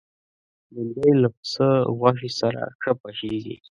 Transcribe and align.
بېنډۍ 0.73 1.11
له 1.23 1.29
پسه 1.35 1.67
غوښې 1.97 2.29
سره 2.39 2.61
ښه 2.81 2.91
پخېږي 3.01 3.55